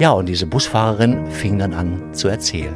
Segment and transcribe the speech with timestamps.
[0.00, 2.74] Ja, und diese Busfahrerin fing dann an zu erzählen.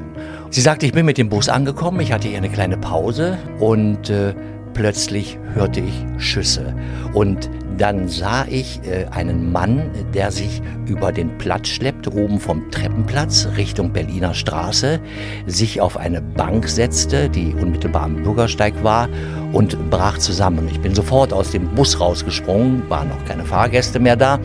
[0.50, 4.10] Sie sagte, ich bin mit dem Bus angekommen, ich hatte hier eine kleine Pause und
[4.10, 4.34] äh,
[4.74, 6.74] plötzlich hörte ich Schüsse.
[7.12, 7.48] Und
[7.78, 13.48] dann sah ich äh, einen Mann, der sich über den Platz schleppt, oben vom Treppenplatz
[13.56, 15.00] Richtung Berliner Straße,
[15.46, 19.08] sich auf eine Bank setzte, die unmittelbar am Bürgersteig war
[19.52, 20.68] und brach zusammen.
[20.70, 24.38] Ich bin sofort aus dem Bus rausgesprungen, waren noch keine Fahrgäste mehr da,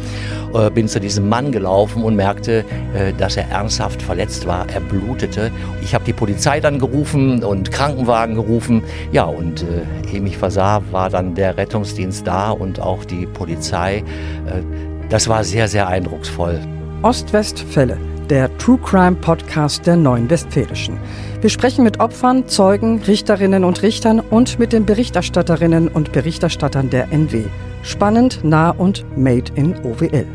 [0.53, 4.67] äh, bin zu diesem Mann gelaufen und merkte, äh, dass er ernsthaft verletzt war.
[4.69, 5.51] Er blutete.
[5.83, 8.83] Ich habe die Polizei dann gerufen und Krankenwagen gerufen.
[9.11, 13.97] Ja, und äh, ehe mich versah, war dann der Rettungsdienst da und auch die Polizei.
[13.97, 14.03] Äh,
[15.09, 16.59] das war sehr, sehr eindrucksvoll.
[17.01, 17.97] Ostwestfälle,
[18.29, 20.97] der True Crime Podcast der Neuen Westfälischen.
[21.41, 27.11] Wir sprechen mit Opfern, Zeugen, Richterinnen und Richtern und mit den Berichterstatterinnen und Berichterstattern der
[27.11, 27.45] NW.
[27.81, 30.27] Spannend, nah und made in OWL.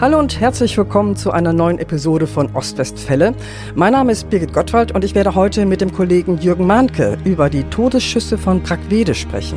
[0.00, 3.32] Hallo und herzlich willkommen zu einer neuen Episode von Ostwestfälle.
[3.76, 7.48] Mein Name ist Birgit Gottwald und ich werde heute mit dem Kollegen Jürgen Mahnke über
[7.48, 9.56] die Todesschüsse von Brackwede sprechen.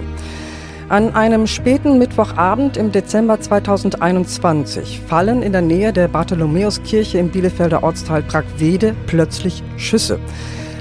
[0.89, 7.81] An einem späten Mittwochabend im Dezember 2021 fallen in der Nähe der Bartholomäuskirche im Bielefelder
[7.81, 10.19] Ortsteil Brackwede plötzlich Schüsse.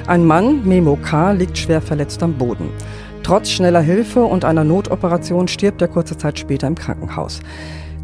[0.07, 2.69] Ein Mann, Memo K., liegt schwer verletzt am Boden.
[3.23, 7.41] Trotz schneller Hilfe und einer Notoperation stirbt er kurze Zeit später im Krankenhaus.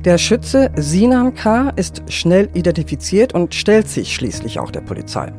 [0.04, 1.70] Der Schütze Sinan K.
[1.76, 5.32] ist schnell identifiziert und stellt sich schließlich auch der Polizei.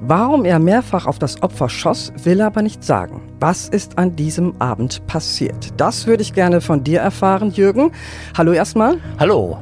[0.00, 3.20] Warum er mehrfach auf das Opfer schoss, will er aber nicht sagen.
[3.38, 5.68] Was ist an diesem Abend passiert?
[5.76, 7.92] Das würde ich gerne von dir erfahren, Jürgen.
[8.34, 8.96] Hallo erstmal.
[9.18, 9.58] Hallo.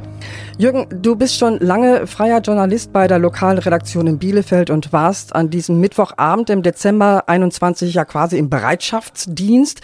[0.58, 5.50] Jürgen, du bist schon lange freier Journalist bei der Lokalredaktion in Bielefeld und warst an
[5.50, 9.80] diesem Mittwochabend im Dezember 21 ja quasi im Bereitschaftsdienst.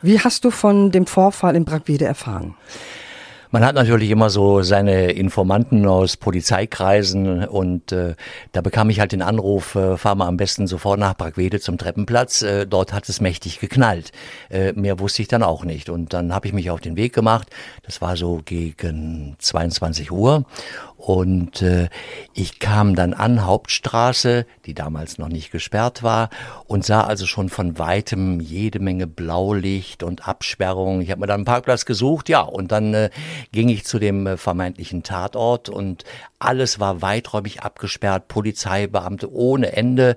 [0.00, 2.54] Wie hast du von dem Vorfall in Brackwede erfahren?
[3.52, 8.14] Man hat natürlich immer so seine Informanten aus Polizeikreisen und äh,
[8.52, 11.76] da bekam ich halt den Anruf, äh, fahr mal am besten sofort nach Brackwede zum
[11.76, 12.42] Treppenplatz.
[12.42, 14.12] Äh, dort hat es mächtig geknallt.
[14.50, 15.88] Äh, mehr wusste ich dann auch nicht.
[15.88, 17.48] Und dann habe ich mich auf den Weg gemacht.
[17.82, 20.44] Das war so gegen 22 Uhr
[21.00, 21.88] und äh,
[22.34, 26.28] ich kam dann an, Hauptstraße, die damals noch nicht gesperrt war,
[26.66, 31.00] und sah also schon von weitem jede Menge Blaulicht und Absperrung.
[31.00, 33.10] Ich habe mir dann einen Parkplatz gesucht, ja, und dann äh,
[33.52, 36.04] ging ich zu dem äh, vermeintlichen Tatort und
[36.38, 40.16] alles war weiträumig abgesperrt, Polizeibeamte ohne Ende.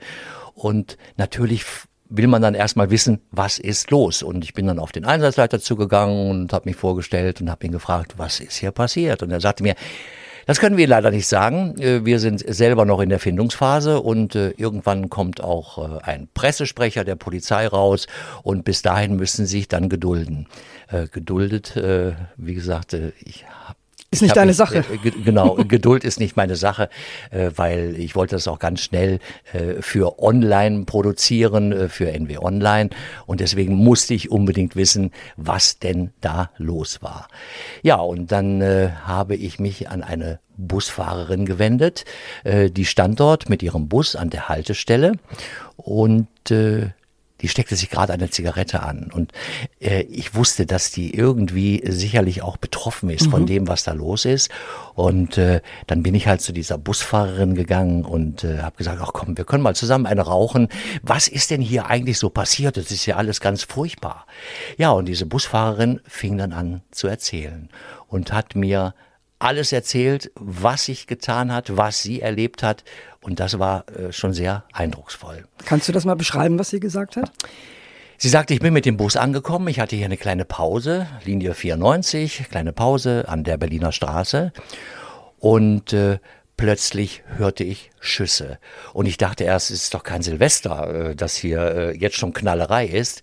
[0.53, 1.66] Und natürlich
[2.09, 4.22] will man dann erstmal wissen, was ist los.
[4.22, 7.72] Und ich bin dann auf den Einsatzleiter zugegangen und habe mich vorgestellt und habe ihn
[7.72, 9.23] gefragt, was ist hier passiert?
[9.23, 9.75] Und er sagte mir,
[10.46, 11.80] das können wir leider nicht sagen.
[11.80, 16.28] Äh, wir sind selber noch in der Findungsphase und äh, irgendwann kommt auch äh, ein
[16.34, 18.08] Pressesprecher der Polizei raus
[18.44, 20.48] und bis dahin müssen sie sich dann gedulden.
[21.12, 21.76] Geduldet,
[22.38, 23.78] wie gesagt, ich habe
[24.13, 24.78] ist nicht deine Sache.
[24.79, 26.90] Äh, genau, Geduld ist nicht meine Sache,
[27.31, 29.19] äh, weil ich wollte das auch ganz schnell
[29.53, 32.90] äh, für online produzieren, äh, für NW Online.
[33.25, 37.28] Und deswegen musste ich unbedingt wissen, was denn da los war.
[37.81, 42.06] Ja, und dann äh, habe ich mich an eine Busfahrerin gewendet.
[42.44, 45.13] Äh, die stand dort mit ihrem Bus an der Haltestelle
[45.78, 46.90] und äh,
[47.42, 49.12] die steckte sich gerade eine Zigarette an.
[49.14, 49.32] Und
[49.80, 53.32] äh, ich wusste, dass die irgendwie sicherlich auch betroffen ist mhm.
[53.32, 54.50] von dem, was da los ist.
[54.94, 59.12] Und äh, dann bin ich halt zu dieser Busfahrerin gegangen und äh, habe gesagt, ach
[59.14, 60.70] komm, wir können mal zusammen eine rauchen.
[61.02, 62.78] Was ist denn hier eigentlich so passiert?
[62.78, 64.26] Das ist ja alles ganz furchtbar.
[64.78, 67.70] Ja, und diese Busfahrerin fing dann an zu erzählen
[68.08, 68.94] und hat mir
[69.44, 72.84] alles erzählt, was sich getan hat, was sie erlebt hat.
[73.22, 75.46] Und das war äh, schon sehr eindrucksvoll.
[75.66, 77.31] Kannst du das mal beschreiben, was sie gesagt hat?
[78.18, 79.68] Sie sagte, ich bin mit dem Bus angekommen.
[79.68, 84.53] Ich hatte hier eine kleine Pause, Linie 94, kleine Pause an der Berliner Straße.
[85.40, 86.20] Und äh,
[86.56, 88.59] plötzlich hörte ich Schüsse.
[88.94, 92.34] Und ich dachte erst, es ist doch kein Silvester, äh, dass hier äh, jetzt schon
[92.34, 93.22] Knallerei ist.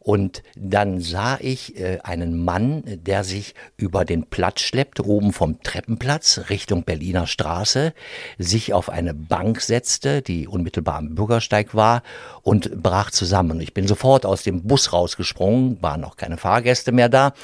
[0.00, 5.60] Und dann sah ich äh, einen Mann, der sich über den Platz schleppt, oben vom
[5.62, 7.92] Treppenplatz Richtung Berliner Straße,
[8.38, 12.02] sich auf eine Bank setzte, die unmittelbar am Bürgersteig war
[12.42, 13.60] und brach zusammen.
[13.60, 17.34] Ich bin sofort aus dem Bus rausgesprungen, waren noch keine Fahrgäste mehr da,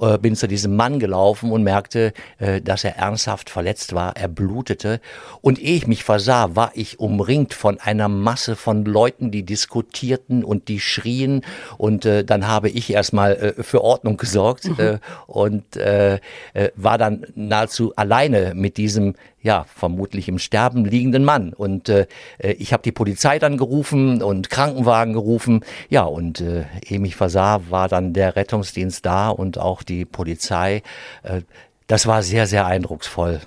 [0.00, 4.16] äh, bin zu diesem Mann gelaufen und merkte, äh, dass er ernsthaft verletzt war.
[4.16, 5.00] Er blutete.
[5.40, 10.42] Und ehe ich mich versah, war ich umringt von einer Masse von Leuten, die diskutierten
[10.42, 11.42] und die schrien
[11.76, 14.80] und äh, dann habe ich erstmal äh, für Ordnung gesorgt mhm.
[14.80, 16.14] äh, und äh,
[16.54, 21.52] äh, war dann nahezu alleine mit diesem ja vermutlich im Sterben liegenden Mann.
[21.52, 22.06] Und äh,
[22.38, 25.64] äh, ich habe die Polizei dann gerufen und Krankenwagen gerufen.
[25.88, 30.82] Ja und äh, ehe mich versah war dann der Rettungsdienst da und auch die Polizei.
[31.22, 31.42] Äh,
[31.86, 33.40] das war sehr sehr eindrucksvoll.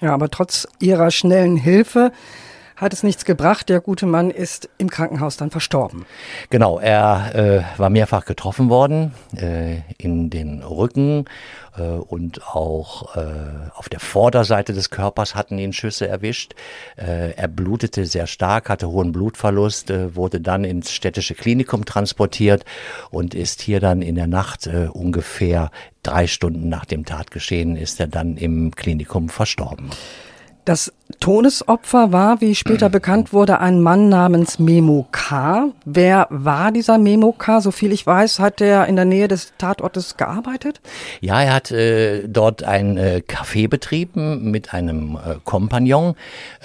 [0.00, 2.12] Ja, aber trotz ihrer schnellen Hilfe
[2.78, 3.68] hat es nichts gebracht.
[3.68, 6.06] Der gute Mann ist im Krankenhaus dann verstorben.
[6.48, 11.24] Genau, er äh, war mehrfach getroffen worden äh, in den Rücken
[11.76, 13.20] äh, und auch äh,
[13.74, 16.54] auf der Vorderseite des Körpers hatten ihn Schüsse erwischt.
[16.96, 22.64] Äh, er blutete sehr stark, hatte hohen Blutverlust, äh, wurde dann ins städtische Klinikum transportiert
[23.10, 25.70] und ist hier dann in der Nacht äh, ungefähr
[26.04, 29.90] drei Stunden nach dem Tatgeschehen ist er dann im Klinikum verstorben.
[30.64, 35.70] Das Todesopfer war, wie später bekannt wurde, ein Mann namens Memo K.
[35.86, 37.62] Wer war dieser Memo K?
[37.62, 40.82] Soviel ich weiß, hat er in der Nähe des Tatortes gearbeitet?
[41.22, 46.14] Ja, er hat äh, dort ein äh, Café betrieben mit einem äh, Kompagnon.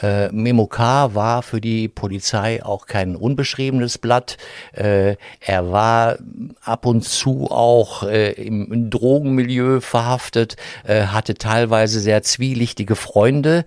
[0.01, 1.15] Äh, Memo K.
[1.15, 4.35] war für die Polizei auch kein unbeschriebenes Blatt.
[4.73, 6.17] Äh, er war
[6.61, 13.63] ab und zu auch äh, im, im Drogenmilieu verhaftet, äh, hatte teilweise sehr zwielichtige Freunde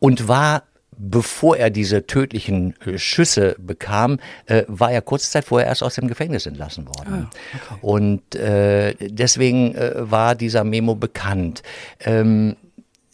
[0.00, 0.64] und war
[0.98, 5.94] bevor er diese tödlichen äh, Schüsse bekam, äh, war er kurze Zeit vorher erst aus
[5.94, 7.28] dem Gefängnis entlassen worden.
[7.28, 7.78] Ah, okay.
[7.80, 11.62] Und äh, deswegen äh, war dieser Memo bekannt.
[12.00, 12.56] Ähm,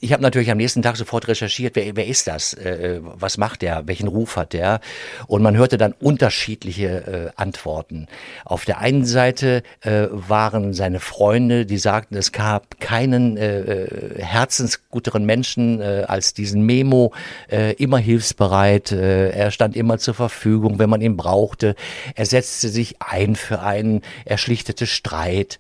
[0.05, 3.63] ich habe natürlich am nächsten Tag sofort recherchiert, wer, wer ist das, äh, was macht
[3.63, 4.81] der, welchen Ruf hat der?
[5.27, 8.07] Und man hörte dann unterschiedliche äh, Antworten.
[8.45, 14.23] Auf der einen Seite äh, waren seine Freunde, die sagten, es gab keinen äh, äh
[14.23, 17.13] herzensguteren Menschen äh, als diesen Memo,
[17.51, 21.77] äh, immer hilfsbereit, äh, er stand immer zur Verfügung, wenn man ihn brauchte,
[22.15, 25.57] er setzte sich ein für einen, er schlichtete Streit.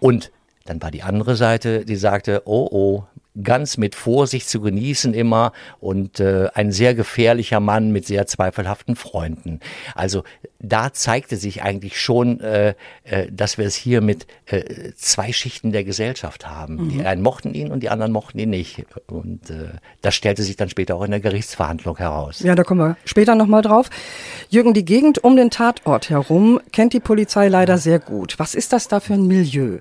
[0.00, 0.30] Und
[0.66, 3.04] dann war die andere Seite, die sagte, oh oh,
[3.42, 8.96] ganz mit Vorsicht zu genießen immer und äh, ein sehr gefährlicher Mann mit sehr zweifelhaften
[8.96, 9.60] Freunden.
[9.94, 10.24] Also
[10.58, 12.74] da zeigte sich eigentlich schon, äh,
[13.04, 16.76] äh, dass wir es hier mit äh, zwei Schichten der Gesellschaft haben.
[16.76, 16.88] Mhm.
[16.90, 18.84] Die einen mochten ihn und die anderen mochten ihn nicht.
[19.06, 19.68] Und äh,
[20.02, 22.40] das stellte sich dann später auch in der Gerichtsverhandlung heraus.
[22.40, 23.90] Ja, da kommen wir später nochmal drauf.
[24.48, 28.38] Jürgen, die Gegend um den Tatort herum kennt die Polizei leider sehr gut.
[28.38, 29.78] Was ist das da für ein Milieu?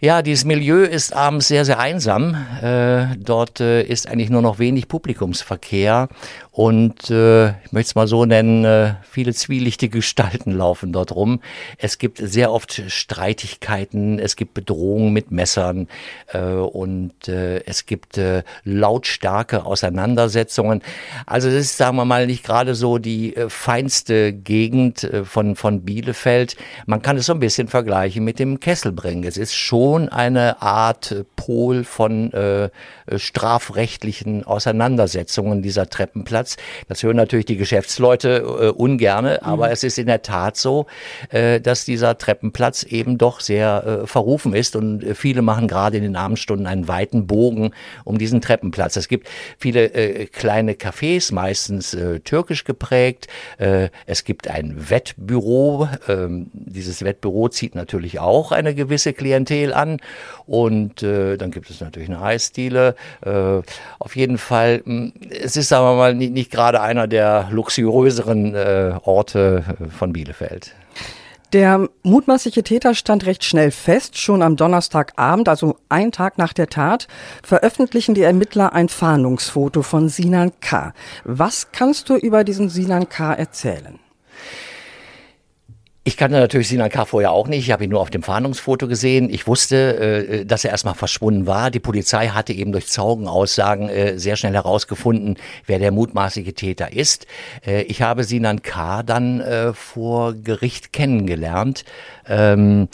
[0.00, 2.36] Ja, dieses Milieu ist abends sehr, sehr einsam.
[2.62, 6.08] Äh, dort äh, ist eigentlich nur noch wenig Publikumsverkehr
[6.52, 11.40] und äh, ich möchte es mal so nennen, äh, viele zwielichtige Gestalten laufen dort rum.
[11.78, 15.88] Es gibt sehr oft Streitigkeiten, es gibt Bedrohungen mit Messern
[16.32, 18.20] äh, und äh, es gibt
[18.62, 20.82] lautstarke Auseinandersetzungen.
[21.26, 26.56] Also das ist, sagen wir mal, nicht gerade so die feinste Gegend von, von Bielefeld.
[26.86, 29.24] Man kann es so ein bisschen vergleichen mit dem Kesselbring.
[29.24, 32.70] Es ist schon eine Art Pol von äh,
[33.16, 36.48] strafrechtlichen Auseinandersetzungen dieser Treppenplatz.
[36.48, 36.56] Platz.
[36.88, 39.72] Das hören natürlich die Geschäftsleute äh, ungerne, aber mhm.
[39.72, 40.86] es ist in der Tat so,
[41.30, 45.96] äh, dass dieser Treppenplatz eben doch sehr äh, verrufen ist und äh, viele machen gerade
[45.96, 47.72] in den Abendstunden einen weiten Bogen
[48.04, 48.96] um diesen Treppenplatz.
[48.96, 53.26] Es gibt viele äh, kleine Cafés, meistens äh, türkisch geprägt.
[53.58, 55.88] Äh, es gibt ein Wettbüro.
[56.08, 59.98] Ähm, dieses Wettbüro zieht natürlich auch eine gewisse Klientel an.
[60.46, 62.94] Und äh, dann gibt es natürlich eine Eisdiele.
[63.24, 63.60] Äh,
[63.98, 67.48] auf jeden Fall, mh, hm, es ist, sagen wir mal, nicht, nicht gerade einer der
[67.50, 70.74] luxuriöseren äh, Orte äh, von Bielefeld.
[71.54, 74.18] Der mutmaßliche Täter stand recht schnell fest.
[74.18, 77.08] Schon am Donnerstagabend, also einen Tag nach der Tat,
[77.42, 80.92] veröffentlichen die Ermittler ein Fahndungsfoto von Sinan K.
[81.24, 83.32] Was kannst du über diesen Sinan K.
[83.32, 83.98] erzählen?
[86.08, 87.04] Ich kannte natürlich Sinan K.
[87.04, 87.66] vorher auch nicht.
[87.66, 89.28] Ich habe ihn nur auf dem Fahndungsfoto gesehen.
[89.28, 91.70] Ich wusste, äh, dass er erstmal verschwunden war.
[91.70, 95.36] Die Polizei hatte eben durch Zeugenaussagen äh, sehr schnell herausgefunden,
[95.66, 97.26] wer der mutmaßliche Täter ist.
[97.62, 99.02] Äh, ich habe Sinan K.
[99.02, 101.84] dann äh, vor Gericht kennengelernt.
[102.26, 102.88] Ähm,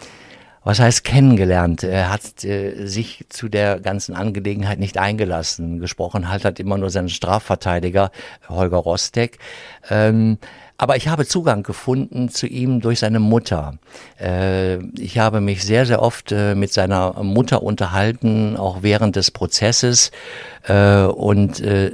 [0.64, 1.84] was heißt kennengelernt?
[1.84, 5.78] Er hat äh, sich zu der ganzen Angelegenheit nicht eingelassen.
[5.78, 8.10] Gesprochen halt hat immer nur sein Strafverteidiger
[8.48, 9.38] Holger Rostek.
[9.88, 10.38] Ähm,
[10.76, 13.74] aber ich habe Zugang gefunden zu ihm durch seine Mutter.
[14.20, 19.30] Äh, ich habe mich sehr, sehr oft äh, mit seiner Mutter unterhalten, auch während des
[19.30, 20.10] Prozesses.
[20.66, 21.90] Äh, und äh,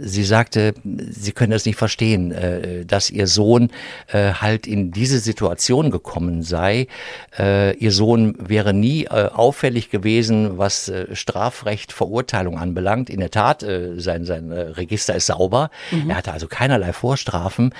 [0.00, 3.70] sie sagte, sie können das nicht verstehen, äh, dass ihr Sohn
[4.08, 6.88] äh, halt in diese Situation gekommen sei.
[7.38, 13.10] Äh, ihr Sohn wäre nie äh, auffällig gewesen, was äh, Strafrecht, Verurteilung anbelangt.
[13.10, 15.70] In der Tat, äh, sein, sein äh, Register ist sauber.
[15.90, 16.10] Mhm.
[16.10, 17.72] Er hatte also keinerlei Vorstrafen.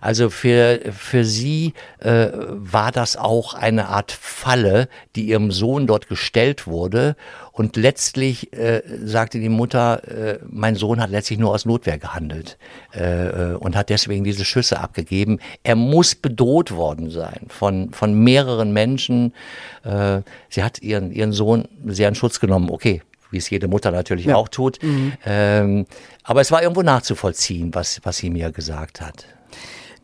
[0.00, 6.08] Also für, für sie äh, war das auch eine Art Falle, die ihrem Sohn dort
[6.08, 7.16] gestellt wurde.
[7.58, 12.56] Und letztlich äh, sagte die Mutter, äh, mein Sohn hat letztlich nur aus Notwehr gehandelt
[12.94, 15.40] äh, äh, und hat deswegen diese Schüsse abgegeben.
[15.64, 19.34] Er muss bedroht worden sein von, von mehreren Menschen.
[19.82, 22.70] Äh, sie hat ihren, ihren Sohn sehr in Schutz genommen.
[22.70, 24.36] Okay, wie es jede Mutter natürlich ja.
[24.36, 24.80] auch tut.
[24.80, 25.14] Mhm.
[25.26, 25.86] Ähm,
[26.22, 29.26] aber es war irgendwo nachzuvollziehen, was, was sie mir gesagt hat.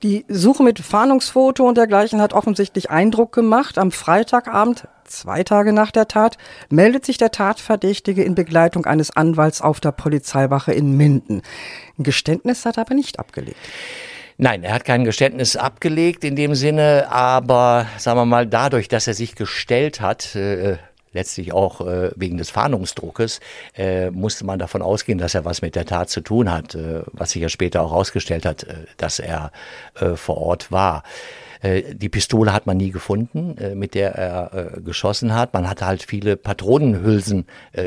[0.02, 3.78] Die Suche mit Fahndungsfoto und dergleichen hat offensichtlich Eindruck gemacht.
[3.78, 6.38] Am Freitagabend, zwei Tage nach der Tat,
[6.70, 11.42] meldet sich der Tatverdächtige in Begleitung eines Anwalts auf der Polizeiwache in Minden.
[11.98, 13.58] Ein Geständnis hat er aber nicht abgelegt.
[14.36, 19.06] Nein, er hat kein Geständnis abgelegt in dem Sinne, aber sagen wir mal, dadurch, dass
[19.06, 20.78] er sich gestellt hat, äh,
[21.14, 23.40] letztlich auch äh, wegen des Fahndungsdruckes,
[23.76, 27.02] äh, musste man davon ausgehen, dass er was mit der Tat zu tun hat, äh,
[27.12, 29.52] was sich ja später auch herausgestellt hat, äh, dass er
[29.94, 31.04] äh, vor Ort war.
[31.64, 35.54] Äh, die Pistole hat man nie gefunden, äh, mit der er äh, geschossen hat.
[35.54, 37.46] Man hatte halt viele Patronenhülsen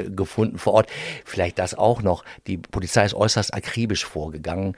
[0.10, 0.90] gefunden vor Ort.
[1.24, 2.24] Vielleicht das auch noch.
[2.48, 4.76] Die Polizei ist äußerst akribisch vorgegangen.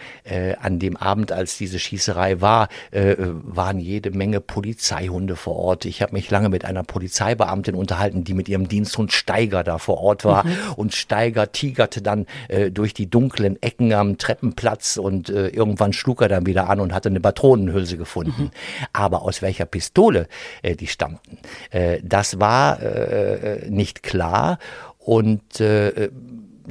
[0.62, 5.86] An dem Abend, als diese Schießerei war, waren jede Menge Polizeihunde vor Ort.
[5.86, 10.00] Ich habe mich lange mit einer Polizeibeamtin unterhalten, die mit ihrem Diensthund Steiger da vor
[10.00, 10.46] Ort war.
[10.46, 10.52] Mhm.
[10.76, 12.26] Und Steiger tigerte dann
[12.72, 17.10] durch die dunklen Ecken am Treppenplatz und irgendwann schlug er dann wieder an und hatte
[17.10, 18.44] eine Patronenhülse gefunden.
[18.44, 18.52] Mhm.
[18.94, 20.28] Aber aus welcher Pistole
[20.62, 21.38] äh, die stammten,
[21.72, 24.60] äh, das war äh, nicht klar.
[25.00, 26.10] Und äh,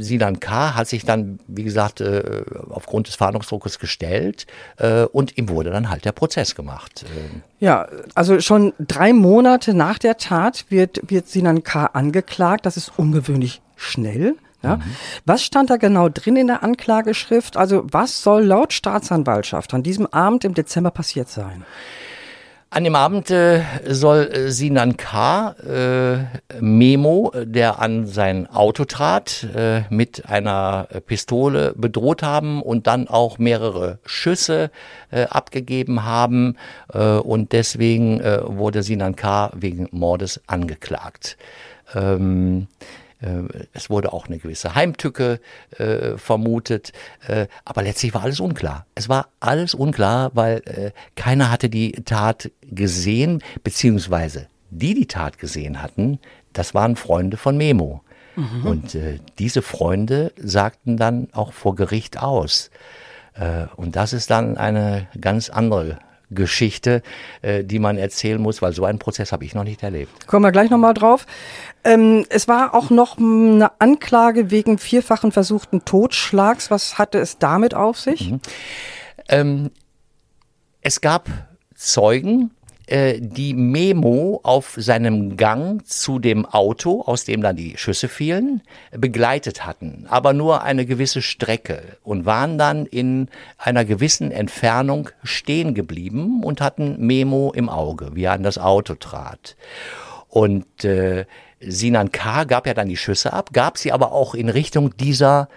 [0.00, 0.74] Sinan K.
[0.74, 4.46] hat sich dann, wie gesagt, äh, aufgrund des Fahndungsdruckes gestellt
[4.76, 7.04] äh, und ihm wurde dann halt der Prozess gemacht.
[7.58, 11.86] Ja, also schon drei Monate nach der Tat wird, wird Sinan K.
[11.86, 12.66] angeklagt.
[12.66, 14.36] Das ist ungewöhnlich schnell.
[14.62, 14.76] Ja?
[14.76, 14.82] Mhm.
[15.24, 17.56] Was stand da genau drin in der Anklageschrift?
[17.56, 21.64] Also was soll laut Staatsanwaltschaft an diesem Abend im Dezember passiert sein?
[22.70, 25.52] An dem Abend äh, soll äh, Sinan K.
[25.52, 33.08] Äh, Memo, der an sein Auto trat, äh, mit einer Pistole bedroht haben und dann
[33.08, 34.70] auch mehrere Schüsse
[35.10, 36.56] äh, abgegeben haben.
[36.92, 39.50] Äh, und deswegen äh, wurde Sinan K.
[39.54, 41.38] wegen Mordes angeklagt.
[41.94, 43.07] Ähm, äh,
[43.72, 45.40] es wurde auch eine gewisse Heimtücke
[45.76, 46.92] äh, vermutet,
[47.26, 48.86] äh, aber letztlich war alles unklar.
[48.94, 55.38] Es war alles unklar, weil äh, keiner hatte die Tat gesehen, beziehungsweise die die Tat
[55.38, 56.18] gesehen hatten,
[56.52, 58.02] das waren Freunde von Memo.
[58.36, 58.66] Mhm.
[58.66, 62.70] Und äh, diese Freunde sagten dann auch vor Gericht aus.
[63.34, 65.98] Äh, und das ist dann eine ganz andere
[66.30, 67.02] Geschichte,
[67.42, 70.26] äh, die man erzählen muss, weil so einen Prozess habe ich noch nicht erlebt.
[70.26, 71.26] Kommen wir gleich nochmal drauf.
[71.84, 76.70] Ähm, es war auch noch eine Anklage wegen vierfachen versuchten Totschlags.
[76.70, 78.30] Was hatte es damit auf sich?
[78.30, 78.40] Mhm.
[79.28, 79.70] Ähm,
[80.80, 81.28] es gab
[81.74, 82.50] Zeugen,
[82.88, 88.62] äh, die Memo auf seinem Gang zu dem Auto, aus dem dann die Schüsse fielen,
[88.90, 93.28] begleitet hatten, aber nur eine gewisse Strecke und waren dann in
[93.58, 98.94] einer gewissen Entfernung stehen geblieben und hatten Memo im Auge, wie er an das Auto
[98.94, 99.56] trat.
[100.28, 101.26] Und äh,
[101.60, 102.44] Sinan K.
[102.44, 105.48] gab ja dann die Schüsse ab, gab sie aber auch in Richtung dieser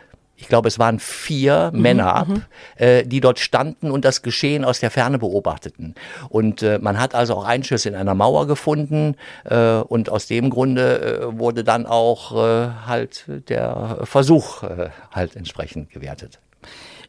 [0.42, 2.44] ich glaube, es waren vier mhm, Männer ab, mhm.
[2.76, 5.94] äh, die dort standen und das Geschehen aus der Ferne beobachteten.
[6.30, 10.50] Und äh, man hat also auch Einschüsse in einer Mauer gefunden äh, und aus dem
[10.50, 16.40] Grunde äh, wurde dann auch äh, halt der Versuch äh, halt entsprechend gewertet.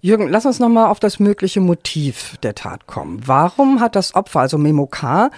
[0.03, 3.23] Jürgen, lass uns nochmal auf das mögliche Motiv der Tat kommen.
[3.25, 5.31] Warum hat das Opfer, also Memo K.,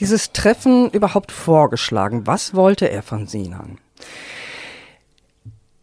[0.00, 2.26] dieses Treffen überhaupt vorgeschlagen?
[2.26, 3.78] Was wollte er von Sinan?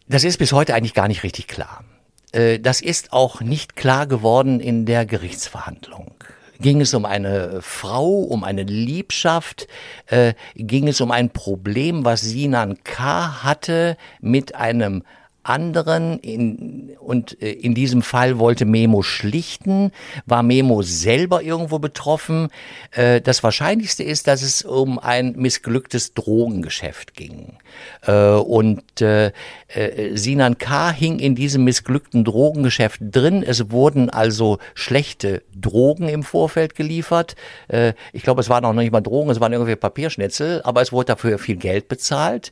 [0.08, 1.84] Das ist bis heute eigentlich gar nicht richtig klar.
[2.32, 6.14] Äh, das ist auch nicht klar geworden in der Gerichtsverhandlung.
[6.60, 9.68] Ging es um eine Frau, um eine Liebschaft?
[10.06, 13.44] Äh, ging es um ein Problem, was Sinan K.
[13.44, 15.04] hatte mit einem
[15.42, 19.92] anderen in, und äh, in diesem Fall wollte Memo schlichten,
[20.28, 22.50] war Memo selber irgendwo betroffen.
[22.92, 27.58] Das Wahrscheinlichste ist, dass es um ein missglücktes Drogengeschäft ging.
[28.06, 29.32] Äh, und äh,
[29.68, 30.92] äh, Sinan K.
[30.92, 33.44] hing in diesem missglückten Drogengeschäft drin.
[33.44, 37.36] Es wurden also schlechte Drogen im Vorfeld geliefert.
[37.68, 40.82] Äh, ich glaube, es waren auch noch nicht mal Drogen, es waren irgendwie Papierschnitzel, aber
[40.82, 42.52] es wurde dafür viel Geld bezahlt.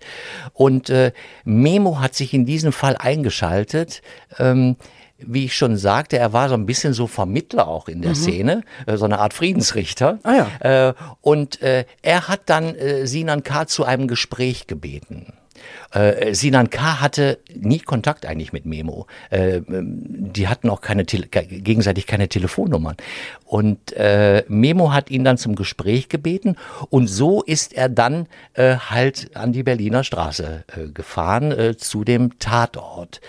[0.54, 1.12] Und äh,
[1.44, 4.02] Memo hat sich in diesem Fall eingeschaltet.
[5.28, 8.16] Wie ich schon sagte, er war so ein bisschen so Vermittler auch in der mhm.
[8.16, 10.20] Szene, äh, so eine Art Friedensrichter.
[10.24, 10.90] Ah, ja.
[10.90, 13.68] Äh, und äh, er hat dann Sinan K.
[13.68, 15.34] zu einem Gespräch gebeten.
[16.32, 17.00] Sinan K.
[17.00, 19.06] hatte nie Kontakt eigentlich mit Memo.
[19.32, 22.98] Die hatten auch keine gegenseitig keine Telefonnummern.
[23.46, 23.96] Und
[24.48, 26.58] Memo hat ihn dann zum Gespräch gebeten
[26.90, 28.28] und so ist er dann
[28.58, 33.22] halt an die Berliner Straße gefahren zu dem Tatort.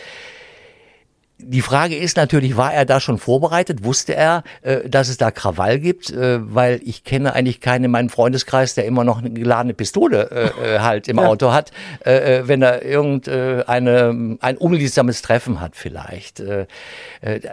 [1.38, 3.84] Die Frage ist natürlich, war er da schon vorbereitet?
[3.84, 6.10] Wusste er, äh, dass es da Krawall gibt?
[6.10, 10.30] Äh, weil ich kenne eigentlich keinen in meinem Freundeskreis, der immer noch eine geladene Pistole
[10.30, 11.26] äh, halt im ja.
[11.26, 16.42] Auto hat, äh, wenn er irgendeine ein unliebsames Treffen hat vielleicht.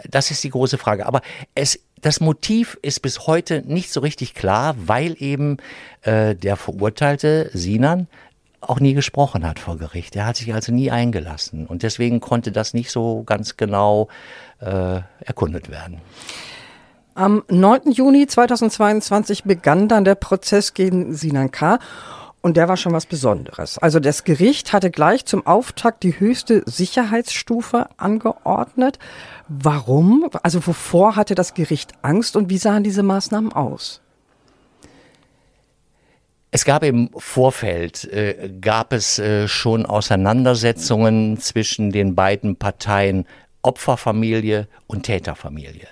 [0.08, 1.06] Das ist die große Frage.
[1.06, 1.20] Aber
[1.54, 5.58] es das Motiv ist bis heute nicht so richtig klar, weil eben
[6.02, 8.08] äh, der Verurteilte Sinan
[8.62, 10.16] auch nie gesprochen hat vor Gericht.
[10.16, 14.08] Er hat sich also nie eingelassen und deswegen konnte das nicht so ganz genau
[14.60, 16.00] äh, erkundet werden.
[17.14, 17.92] Am 9.
[17.92, 21.78] Juni 2022 begann dann der Prozess gegen Sinan K.
[22.40, 23.78] Und der war schon was Besonderes.
[23.78, 28.98] Also das Gericht hatte gleich zum Auftakt die höchste Sicherheitsstufe angeordnet.
[29.48, 30.28] Warum?
[30.42, 34.01] Also wovor hatte das Gericht Angst und wie sahen diese Maßnahmen aus?
[36.54, 43.24] Es gab im Vorfeld, äh, gab es äh, schon Auseinandersetzungen zwischen den beiden Parteien
[43.62, 45.88] Opferfamilie und Täterfamilie.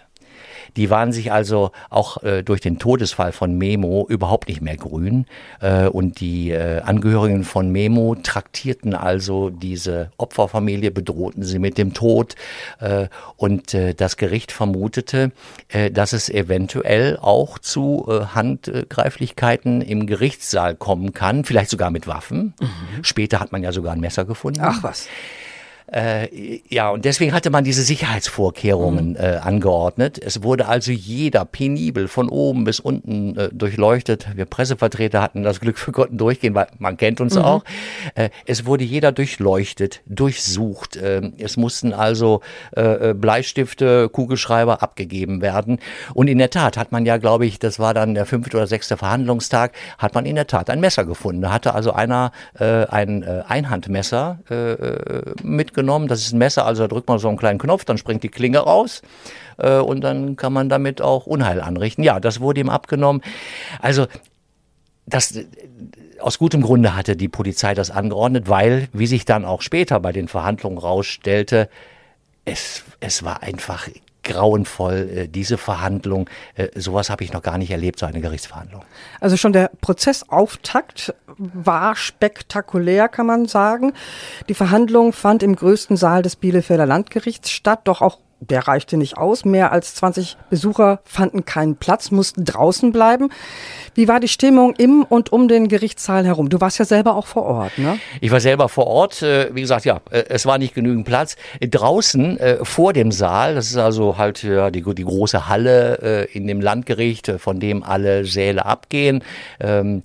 [0.77, 5.27] Die waren sich also auch äh, durch den Todesfall von Memo überhaupt nicht mehr grün.
[5.61, 11.95] Äh, und die äh, Angehörigen von Memo traktierten also diese Opferfamilie, bedrohten sie mit dem
[11.95, 12.35] Tod.
[12.81, 15.33] Äh, und äh, das Gericht vermutete,
[15.69, 22.55] äh, dass es eventuell auch zu Handgreiflichkeiten im Gerichtssaal kommen kann, vielleicht sogar mit Waffen.
[22.61, 23.03] Mhm.
[23.03, 24.61] Später hat man ja sogar ein Messer gefunden.
[24.63, 25.07] Ach was.
[25.93, 29.17] Äh, ja, und deswegen hatte man diese Sicherheitsvorkehrungen mhm.
[29.17, 30.21] äh, angeordnet.
[30.23, 34.29] Es wurde also jeder penibel von oben bis unten äh, durchleuchtet.
[34.37, 37.43] Wir Pressevertreter hatten das Glück, wir konnten durchgehen, weil man kennt uns mhm.
[37.43, 37.65] auch.
[38.15, 40.97] Äh, es wurde jeder durchleuchtet, durchsucht.
[40.97, 42.41] Äh, es mussten also
[42.77, 45.81] äh, äh, Bleistifte, Kugelschreiber abgegeben werden.
[46.15, 48.69] Und in der Tat hat man ja, glaube ich, das war dann der fünfte oder
[48.69, 51.43] sechste Verhandlungstag, hat man in der Tat ein Messer gefunden.
[51.43, 54.39] Da hatte also einer ein Einhandmesser
[55.43, 56.09] mitgenommen genommen.
[56.09, 58.29] Das ist ein Messer, also da drückt man so einen kleinen Knopf, dann springt die
[58.29, 59.03] Klinge raus
[59.59, 62.03] äh, und dann kann man damit auch Unheil anrichten.
[62.03, 63.23] Ja, das wurde ihm abgenommen.
[63.81, 64.07] Also
[65.07, 65.39] das
[66.21, 70.13] aus gutem Grunde hatte die Polizei das angeordnet, weil, wie sich dann auch später bei
[70.13, 71.69] den Verhandlungen rausstellte,
[72.45, 73.89] es, es war einfach
[74.23, 76.29] grauenvoll, äh, diese Verhandlung.
[76.55, 78.83] Äh, sowas habe ich noch gar nicht erlebt, so eine Gerichtsverhandlung.
[79.21, 83.93] Also schon der Prozessauftakt war spektakulär, kann man sagen.
[84.49, 89.19] Die Verhandlung fand im größten Saal des Bielefelder Landgerichts statt, doch auch der reichte nicht
[89.19, 89.45] aus.
[89.45, 93.31] Mehr als 20 Besucher fanden keinen Platz, mussten draußen bleiben.
[93.95, 96.49] Wie war die Stimmung im und um den Gerichtssaal herum?
[96.49, 97.99] Du warst ja selber auch vor Ort, ne?
[98.21, 99.23] Ich war selber vor Ort.
[99.23, 101.37] Äh, wie gesagt, ja, äh, es war nicht genügend Platz.
[101.61, 106.61] Draußen äh, vor dem Saal, das ist also halt die, die große Halle in dem
[106.61, 109.23] Landgericht, von dem alle Säle abgehen.
[109.61, 110.03] Ähm,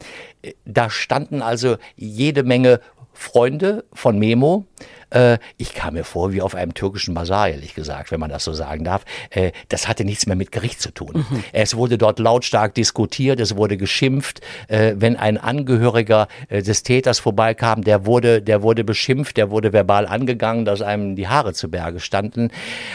[0.66, 2.80] da standen also jede Menge
[3.16, 4.66] Freunde von Memo.
[5.10, 8.44] Äh, ich kam mir vor wie auf einem türkischen Basar, ehrlich gesagt, wenn man das
[8.44, 9.06] so sagen darf.
[9.30, 11.26] Äh, das hatte nichts mehr mit Gericht zu tun.
[11.30, 11.44] Mhm.
[11.54, 14.42] Es wurde dort lautstark diskutiert, es wurde geschimpft.
[14.68, 20.06] Äh, wenn ein Angehöriger des Täters vorbeikam, der wurde, der wurde beschimpft, der wurde verbal
[20.06, 22.52] angegangen, dass einem die Haare zu Berge standen.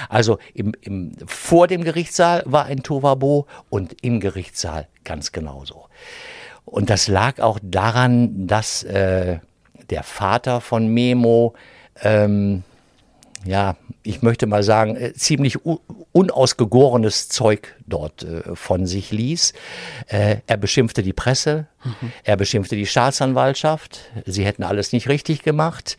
[0.09, 5.87] Also im, im, vor dem Gerichtssaal war ein Tovabo und im Gerichtssaal ganz genauso.
[6.64, 9.38] Und das lag auch daran, dass äh,
[9.90, 11.55] der Vater von Memo
[12.03, 12.62] ähm,
[13.44, 15.59] ja, ich möchte mal sagen, äh, ziemlich
[16.12, 19.55] unausgegorenes Zeug dort äh, von sich ließ.
[20.09, 22.12] Äh, er beschimpfte die Presse, mhm.
[22.24, 25.96] er beschimpfte die Staatsanwaltschaft, sie hätten alles nicht richtig gemacht.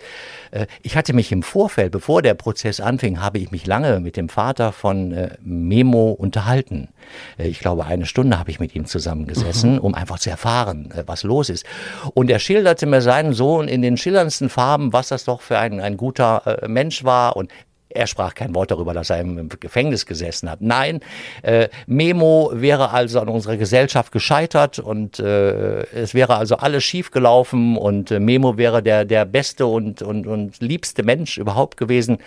[0.52, 4.18] Äh, ich hatte mich im Vorfeld, bevor der Prozess anfing, habe ich mich lange mit
[4.18, 6.90] dem Vater von äh, Memo unterhalten.
[7.38, 9.80] Äh, ich glaube, eine Stunde habe ich mit ihm zusammengesessen, mhm.
[9.80, 11.66] um einfach zu erfahren, was los ist.
[12.14, 15.80] Und er schilderte mir seinen Sohn in den schillerndsten Farben, was das doch für ein,
[15.80, 17.52] ein guter Mensch war und
[17.94, 20.62] er sprach kein Wort darüber, dass er im Gefängnis gesessen hat.
[20.62, 21.02] Nein,
[21.44, 27.78] äh, Memo wäre also an unserer Gesellschaft gescheitert und äh, es wäre also alles schiefgelaufen
[27.78, 32.20] und äh, Memo wäre der, der beste und, und, und liebste Mensch überhaupt gewesen.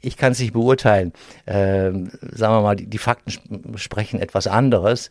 [0.00, 1.12] Ich kann es nicht beurteilen.
[1.46, 5.10] Ähm, sagen wir mal, die, die Fakten sprechen etwas anderes.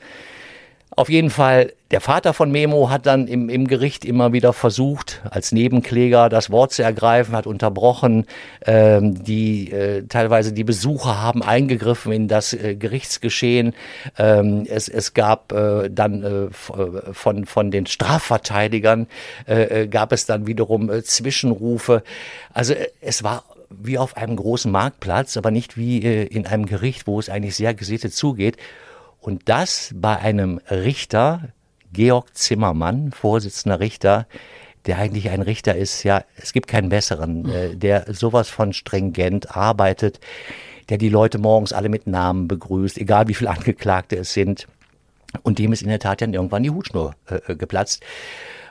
[0.92, 5.22] Auf jeden Fall, der Vater von Memo hat dann im, im Gericht immer wieder versucht,
[5.30, 8.26] als Nebenkläger das Wort zu ergreifen, hat unterbrochen.
[8.66, 13.74] Ähm, die äh, teilweise die Besucher haben eingegriffen in das äh, Gerichtsgeschehen.
[14.18, 19.08] Ähm, es, es gab äh, dann äh, von, von den Strafverteidigern
[19.48, 22.04] äh, äh, gab es dann wiederum Zwischenrufe.
[22.54, 27.20] Also es war wie auf einem großen Marktplatz, aber nicht wie in einem Gericht, wo
[27.20, 28.56] es eigentlich sehr gesittet zugeht.
[29.26, 31.50] Und das bei einem Richter,
[31.92, 34.28] Georg Zimmermann, Vorsitzender Richter,
[34.86, 39.58] der eigentlich ein Richter ist, ja, es gibt keinen besseren, äh, der sowas von stringent
[39.58, 40.20] arbeitet,
[40.90, 44.68] der die Leute morgens alle mit Namen begrüßt, egal wie viele Angeklagte es sind.
[45.42, 48.04] Und dem ist in der Tat dann irgendwann die Hutschnur äh, äh geplatzt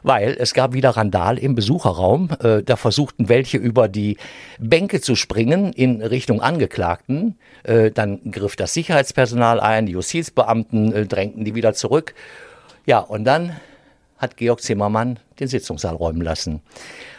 [0.04, 2.28] weil es gab wieder Randal im Besucherraum.
[2.40, 4.18] Äh, da versuchten welche über die
[4.60, 7.36] Bänke zu springen in Richtung Angeklagten.
[7.64, 12.14] Äh, dann griff das Sicherheitspersonal ein, die Justizbeamten äh, drängten die wieder zurück.
[12.86, 13.56] Ja, und dann
[14.18, 16.60] hat Georg Zimmermann den Sitzungssaal räumen lassen.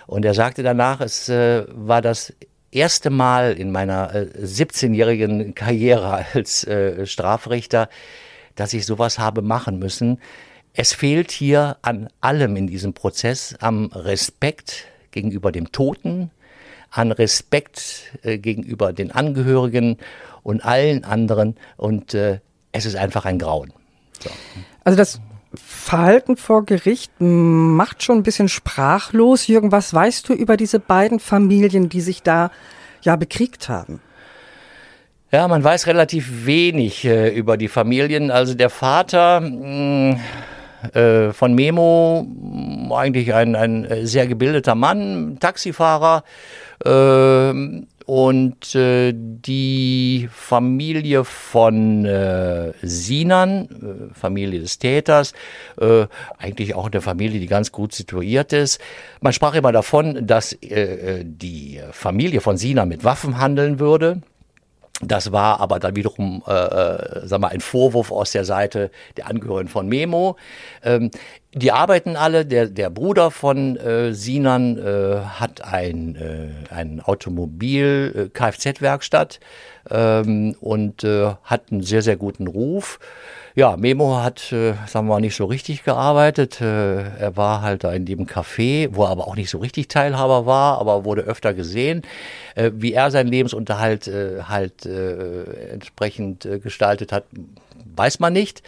[0.05, 2.33] Und er sagte danach, es äh, war das
[2.71, 7.89] erste Mal in meiner äh, 17-jährigen Karriere als äh, Strafrichter,
[8.53, 10.19] dass ich sowas habe machen müssen.
[10.77, 16.31] Es fehlt hier an allem in diesem Prozess, am Respekt gegenüber dem Toten,
[16.91, 19.97] an Respekt äh, gegenüber den Angehörigen
[20.43, 21.55] und allen anderen.
[21.77, 22.39] Und äh,
[22.73, 23.71] es ist einfach ein Grauen.
[24.19, 24.29] So.
[24.83, 25.21] Also das
[25.55, 29.47] Verhalten vor Gericht macht schon ein bisschen sprachlos.
[29.47, 32.51] Jürgen, was weißt du über diese beiden Familien, die sich da
[33.01, 34.01] ja bekriegt haben?
[35.31, 38.29] Ja, man weiß relativ wenig äh, über die Familien.
[38.29, 40.19] Also der Vater mh,
[40.93, 42.27] äh, von Memo,
[42.93, 46.23] eigentlich ein, ein sehr gebildeter Mann, Taxifahrer.
[46.83, 55.33] Äh, und äh, die Familie von äh, Sinan, äh, Familie des Täters,
[55.81, 56.05] äh,
[56.37, 58.79] eigentlich auch eine Familie, die ganz gut situiert ist.
[59.21, 64.21] Man sprach immer davon, dass äh, die Familie von Sinan mit Waffen handeln würde.
[65.01, 69.27] Das war aber dann wiederum, äh, äh, sag mal, ein Vorwurf aus der Seite der
[69.27, 70.37] Angehörigen von Memo.
[70.83, 71.11] Ähm,
[71.55, 72.45] die arbeiten alle.
[72.45, 79.39] Der, der Bruder von äh, Sinan äh, hat ein, äh, ein Automobil, äh, Kfz-Werkstatt
[79.89, 82.99] ähm, und äh, hat einen sehr, sehr guten Ruf.
[83.55, 86.59] Ja, Memo hat, äh, sagen wir mal, nicht so richtig gearbeitet.
[86.59, 89.87] Äh, er war halt da in dem Café, wo er aber auch nicht so richtig
[89.87, 92.01] Teilhaber war, aber wurde öfter gesehen.
[92.55, 97.23] Äh, wie er seinen Lebensunterhalt äh, halt äh, entsprechend äh, gestaltet hat,
[97.95, 98.61] weiß man nicht.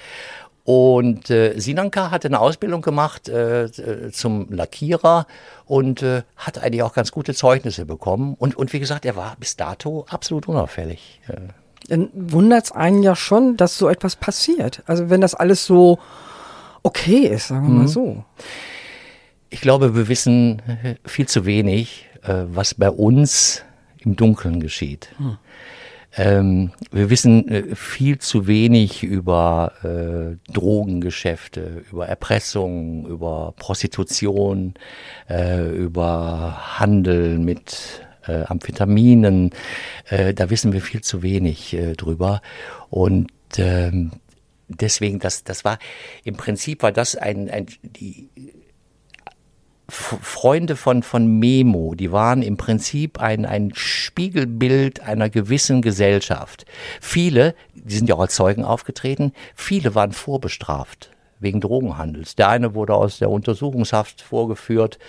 [0.67, 5.25] Und äh, Sinanka hatte eine Ausbildung gemacht äh, äh, zum Lackierer
[5.63, 8.36] und äh, hat eigentlich auch ganz gute Zeugnisse bekommen.
[8.38, 11.21] Und, und wie gesagt, er war bis dato absolut unauffällig.
[11.30, 11.53] Äh
[11.88, 14.84] dann wundert es einen ja schon, dass so etwas passiert.
[14.88, 15.99] Also wenn das alles so
[16.84, 17.77] okay ist, sagen wir mhm.
[17.77, 18.25] mal so.
[19.49, 20.62] Ich glaube, wir wissen
[21.06, 23.63] viel zu wenig, äh, was bei uns
[23.99, 25.08] im Dunkeln geschieht.
[25.17, 25.38] Mhm.
[26.17, 34.73] Ähm, wir wissen äh, viel zu wenig über äh, Drogengeschäfte, über Erpressung, über Prostitution,
[35.30, 39.51] äh, über Handel mit äh, Amphetaminen.
[40.10, 42.41] Äh, da wissen wir viel zu wenig äh, drüber.
[42.89, 44.12] Und ähm,
[44.67, 45.77] deswegen, das, das war
[46.23, 48.30] im Prinzip war das ein, ein die
[49.89, 56.65] Freunde von, von Memo, die waren im Prinzip ein, ein Spiegelbild einer gewissen Gesellschaft.
[57.00, 62.36] Viele, die sind ja auch als Zeugen aufgetreten, viele waren vorbestraft wegen Drogenhandels.
[62.36, 65.00] Der eine wurde aus der Untersuchungshaft vorgeführt,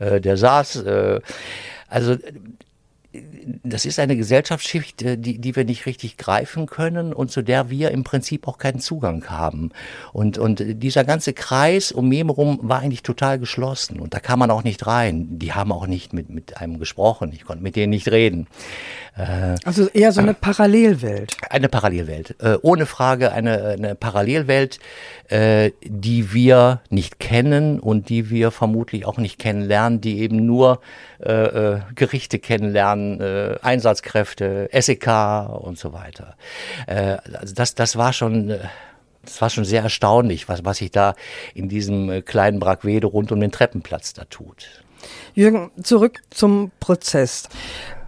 [0.00, 0.76] äh, der saß.
[0.76, 1.20] Äh,
[1.88, 2.16] also
[3.62, 7.70] das ist eine Gesellschaftsschicht, äh, die, die wir nicht richtig greifen können und zu der
[7.70, 9.70] wir im Prinzip auch keinen Zugang haben.
[10.12, 14.38] Und, und dieser ganze Kreis um Mem rum war eigentlich total geschlossen und da kam
[14.38, 15.38] man auch nicht rein.
[15.38, 18.46] Die haben auch nicht mit, mit einem gesprochen, ich konnte mit denen nicht reden.
[19.16, 21.36] Äh, also eher so eine Parallelwelt.
[21.50, 24.80] Eine Parallelwelt, äh, ohne Frage eine, eine Parallelwelt,
[25.28, 30.80] äh, die wir nicht kennen und die wir vermutlich auch nicht kennenlernen, die eben nur
[31.24, 35.08] äh, äh, Gerichte kennenlernen, äh, Einsatzkräfte, SEK
[35.60, 36.36] und so weiter.
[36.86, 38.50] Äh, also das, das war schon.
[38.50, 38.58] Äh,
[39.22, 41.14] das war schon sehr erstaunlich, was, was sich da
[41.54, 44.84] in diesem äh, kleinen Brackwede rund um den Treppenplatz da tut.
[45.32, 47.48] Jürgen, zurück zum Prozess.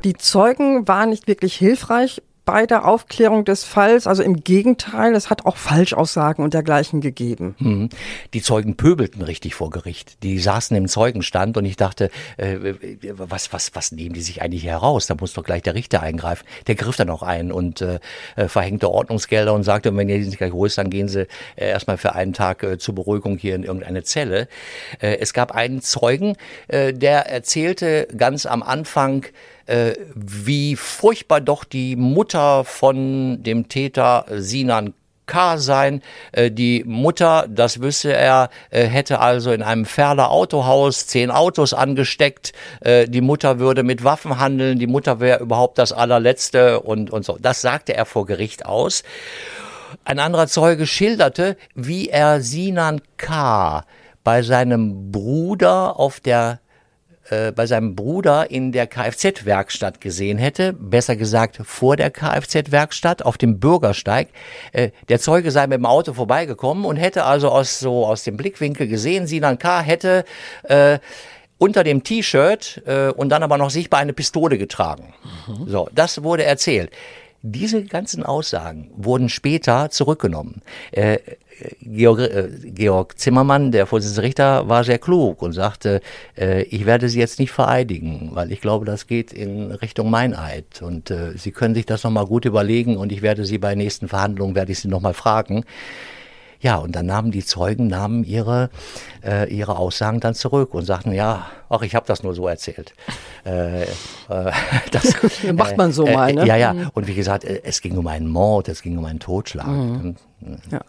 [0.05, 4.07] Die Zeugen waren nicht wirklich hilfreich bei der Aufklärung des Falls.
[4.07, 7.57] Also im Gegenteil, es hat auch Falschaussagen und dergleichen gegeben.
[7.59, 7.89] Mhm.
[8.33, 10.23] Die Zeugen pöbelten richtig vor Gericht.
[10.23, 12.75] Die saßen im Zeugenstand und ich dachte, äh,
[13.11, 15.07] was, was, was nehmen die sich eigentlich heraus?
[15.07, 16.47] Da muss doch gleich der Richter eingreifen.
[16.69, 17.99] Der griff dann auch ein und äh,
[18.47, 22.15] verhängte Ordnungsgelder und sagte, wenn ihr nicht gleich holt, dann gehen sie äh, erstmal für
[22.15, 24.47] einen Tag äh, zur Beruhigung hier in irgendeine Zelle.
[25.01, 26.37] Äh, es gab einen Zeugen,
[26.69, 29.27] äh, der erzählte ganz am Anfang,
[29.67, 34.95] äh, wie furchtbar doch die Mutter von dem Täter Sinan
[35.27, 35.59] K.
[35.59, 36.03] sein.
[36.33, 41.75] Äh, die Mutter, das wüsste er, äh, hätte also in einem Ferler Autohaus zehn Autos
[41.75, 42.53] angesteckt.
[42.81, 44.79] Äh, die Mutter würde mit Waffen handeln.
[44.79, 47.37] Die Mutter wäre überhaupt das allerletzte und, und so.
[47.41, 49.03] Das sagte er vor Gericht aus.
[50.05, 53.85] Ein anderer Zeuge schilderte, wie er Sinan K
[54.25, 56.61] bei seinem Bruder auf der
[57.31, 63.39] äh, bei seinem Bruder in der Kfz-Werkstatt gesehen hätte, besser gesagt vor der Kfz-Werkstatt auf
[63.39, 64.29] dem Bürgersteig.
[64.73, 68.37] Äh, der Zeuge sei mit dem Auto vorbeigekommen und hätte also aus so aus dem
[68.37, 69.81] Blickwinkel gesehen, Sinan K.
[69.81, 70.25] hätte
[70.65, 70.99] äh,
[71.59, 75.15] unter dem T-Shirt äh, und dann aber noch sichtbar eine Pistole getragen.
[75.47, 75.69] Mhm.
[75.69, 76.91] So, das wurde erzählt.
[77.43, 80.63] Diese ganzen Aussagen wurden später zurückgenommen.
[80.91, 81.19] Äh,
[81.81, 86.01] Georg, äh, Georg, Zimmermann, der Vorsitzende Richter, war sehr klug und sagte,
[86.37, 90.83] äh, ich werde Sie jetzt nicht vereidigen, weil ich glaube, das geht in Richtung Meineid.
[90.83, 94.09] Und äh, Sie können sich das nochmal gut überlegen und ich werde Sie bei nächsten
[94.09, 95.65] Verhandlungen, werde ich Sie nochmal fragen.
[96.61, 98.71] Ja, und dann nahmen die Zeugen nahmen ihre,
[99.25, 102.95] äh, ihre Aussagen dann zurück und sagten, ja, ach, ich habe das nur so erzählt.
[103.45, 103.87] Äh, äh,
[104.91, 105.15] das
[105.55, 106.47] macht man so äh, mal, ne?
[106.47, 106.73] Ja, ja.
[106.73, 106.91] Mhm.
[106.95, 109.67] Und wie gesagt, äh, es ging um einen Mord, es ging um einen Totschlag.
[109.67, 110.17] Mhm.
[110.71, 110.81] Ja.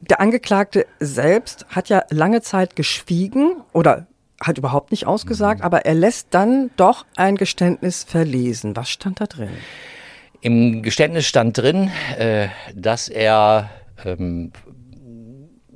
[0.00, 4.06] Der Angeklagte selbst hat ja lange Zeit geschwiegen oder
[4.40, 5.66] hat überhaupt nicht ausgesagt, mhm.
[5.66, 8.74] aber er lässt dann doch ein Geständnis verlesen.
[8.76, 9.50] Was stand da drin?
[10.40, 13.68] Im Geständnis stand drin, äh, dass er
[14.04, 14.52] ähm,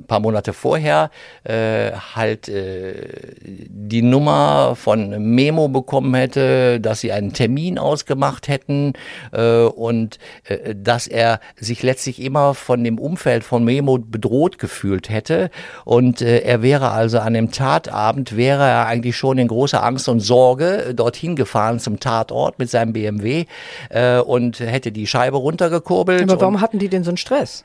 [0.07, 1.11] paar Monate vorher
[1.45, 2.95] äh, halt äh,
[3.43, 8.95] die Nummer von Memo bekommen hätte, dass sie einen Termin ausgemacht hätten
[9.33, 15.09] äh, und äh, dass er sich letztlich immer von dem Umfeld von Memo bedroht gefühlt
[15.09, 15.51] hätte
[15.85, 20.09] und äh, er wäre also an dem Tatabend wäre er eigentlich schon in großer Angst
[20.09, 23.47] und Sorge dorthin gefahren zum Tatort mit seinem BMW
[23.91, 26.23] äh, und hätte die Scheibe runtergekurbelt.
[26.23, 27.65] Aber warum hatten die denn so einen Stress?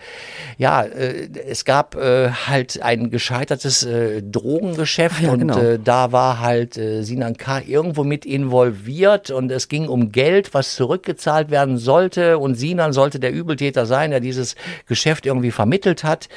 [0.58, 5.58] Ja, äh, es gab äh, halt ein gescheitertes äh, Drogengeschäft ja, und genau.
[5.58, 7.62] äh, da war halt äh, Sinan K.
[7.66, 13.20] irgendwo mit involviert und es ging um Geld, was zurückgezahlt werden sollte und Sinan sollte
[13.20, 14.56] der Übeltäter sein, der dieses
[14.88, 16.30] Geschäft irgendwie vermittelt hat.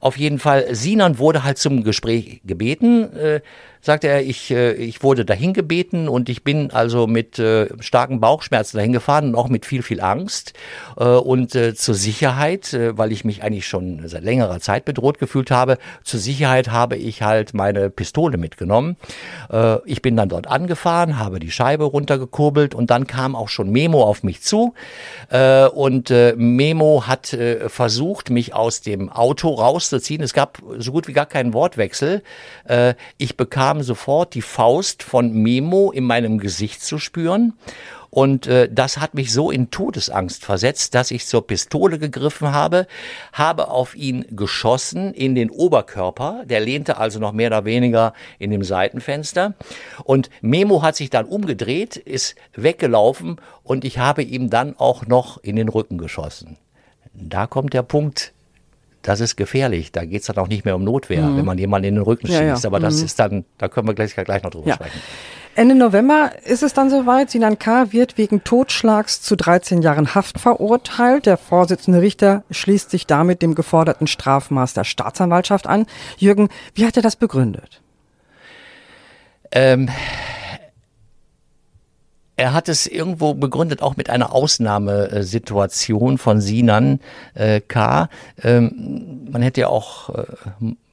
[0.00, 3.08] Auf jeden Fall, Sinan wurde halt zum Gespräch gebeten.
[3.88, 8.20] Sagte er, ich, äh, ich wurde dahin gebeten und ich bin also mit äh, starken
[8.20, 10.52] Bauchschmerzen dahin gefahren und auch mit viel, viel Angst.
[10.98, 15.78] Äh, und zur Sicherheit, weil ich mich eigentlich schon seit längerer Zeit bedroht gefühlt habe,
[16.04, 18.96] zur Sicherheit habe ich halt meine Pistole mitgenommen.
[19.86, 24.02] Ich bin dann dort angefahren, habe die Scheibe runtergekurbelt und dann kam auch schon Memo
[24.02, 24.74] auf mich zu.
[25.74, 27.36] Und Memo hat
[27.68, 30.22] versucht, mich aus dem Auto rauszuziehen.
[30.22, 32.22] Es gab so gut wie gar keinen Wortwechsel.
[33.16, 37.54] Ich bekam bekam sofort die Faust von Memo in meinem Gesicht zu spüren.
[38.10, 42.86] Und äh, das hat mich so in Todesangst versetzt, dass ich zur Pistole gegriffen habe,
[43.34, 46.44] habe auf ihn geschossen in den Oberkörper.
[46.46, 49.54] Der lehnte also noch mehr oder weniger in dem Seitenfenster.
[50.04, 55.36] Und Memo hat sich dann umgedreht, ist weggelaufen und ich habe ihm dann auch noch
[55.42, 56.56] in den Rücken geschossen.
[57.12, 58.32] Da kommt der Punkt,
[59.08, 59.90] das ist gefährlich.
[59.90, 61.38] Da geht es dann auch nicht mehr um Notwehr, mhm.
[61.38, 62.40] wenn man jemanden in den Rücken schießt.
[62.40, 62.60] Ja, ja.
[62.64, 63.04] Aber das mhm.
[63.06, 65.00] ist dann, da können wir gleich, gleich noch drüber sprechen.
[65.54, 67.30] Ende November ist es dann soweit.
[67.30, 67.90] Sinan K.
[67.90, 71.24] wird wegen Totschlags zu 13 Jahren Haft verurteilt.
[71.24, 75.86] Der Vorsitzende Richter schließt sich damit dem geforderten Strafmaß der Staatsanwaltschaft an.
[76.18, 77.80] Jürgen, wie hat er das begründet?
[79.50, 79.88] Ähm,
[82.38, 87.00] er hat es irgendwo begründet, auch mit einer Ausnahmesituation von Sinan
[87.34, 88.08] äh, K.
[88.42, 90.22] Ähm, man hätte ja auch äh,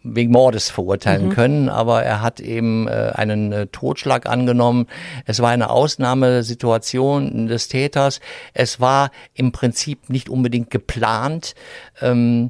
[0.02, 1.34] wegen Mordes verurteilen mhm.
[1.34, 4.88] können, aber er hat eben äh, einen äh, Totschlag angenommen.
[5.26, 8.22] Es war eine Ausnahmesituation des Täters.
[8.56, 11.54] Es war im Prinzip nicht unbedingt geplant
[12.02, 12.50] ähm,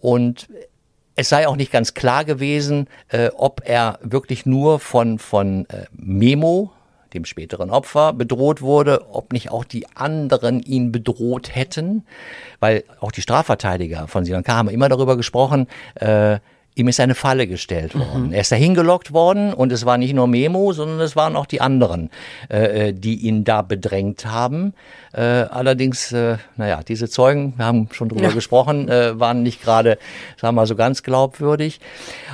[0.00, 0.48] und
[1.16, 5.86] es sei auch nicht ganz klar gewesen, äh, ob er wirklich nur von, von äh,
[5.92, 6.70] Memo
[7.16, 12.04] dem späteren Opfer, bedroht wurde, ob nicht auch die anderen ihn bedroht hätten,
[12.60, 14.54] weil auch die Strafverteidiger von Sinan K.
[14.54, 16.38] haben immer darüber gesprochen, äh,
[16.76, 18.00] ihm ist eine Falle gestellt mhm.
[18.00, 18.26] worden.
[18.28, 18.32] Mhm.
[18.34, 21.46] Er ist dahin gelockt worden und es war nicht nur Memo, sondern es waren auch
[21.46, 22.10] die anderen,
[22.50, 24.74] äh, äh, die ihn da bedrängt haben.
[25.12, 28.30] Äh, allerdings, äh, naja, diese Zeugen, wir haben schon drüber ja.
[28.30, 29.98] gesprochen, äh, waren nicht gerade,
[30.36, 31.80] sagen wir mal, so ganz glaubwürdig.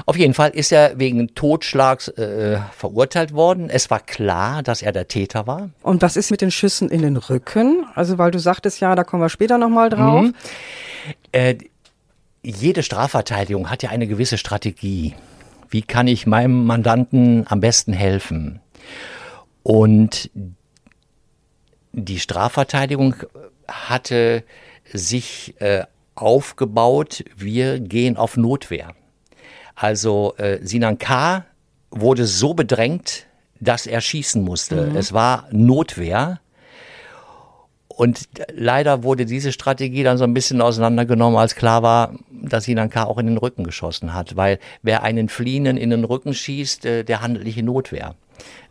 [0.06, 3.70] Auf jeden Fall ist er wegen Totschlags äh, verurteilt worden.
[3.70, 5.70] Es war klar, dass er der Täter war.
[5.82, 7.86] Und was ist mit den Schüssen in den Rücken?
[7.94, 10.22] Also, weil du sagtest ja, da kommen wir später nochmal drauf.
[10.22, 10.34] Mhm.
[11.30, 11.54] Äh,
[12.42, 15.14] jede Strafverteidigung hat ja eine gewisse Strategie.
[15.70, 18.60] Wie kann ich meinem Mandanten am besten helfen?
[19.62, 20.30] Und
[21.92, 23.14] die Strafverteidigung
[23.68, 24.44] hatte
[24.92, 28.94] sich äh, aufgebaut, wir gehen auf Notwehr.
[29.74, 31.46] Also äh, Sinan K.
[31.90, 33.26] wurde so bedrängt,
[33.60, 34.88] dass er schießen musste.
[34.88, 34.96] Mhm.
[34.96, 36.40] Es war Notwehr.
[38.02, 42.90] Und leider wurde diese Strategie dann so ein bisschen auseinandergenommen, als klar war, dass Sinan
[42.90, 43.04] K.
[43.04, 44.34] auch in den Rücken geschossen hat.
[44.34, 48.16] Weil wer einen Fliehenden in den Rücken schießt, äh, der handelt nicht in Notwehr.